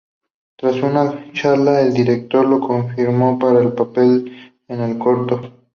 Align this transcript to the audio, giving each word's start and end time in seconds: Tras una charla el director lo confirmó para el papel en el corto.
Tras 0.55 0.77
una 0.81 1.31
charla 1.31 1.81
el 1.81 1.93
director 1.93 2.43
lo 2.43 2.59
confirmó 2.59 3.37
para 3.37 3.61
el 3.61 3.71
papel 3.73 4.55
en 4.67 4.79
el 4.81 4.97
corto. 4.97 5.53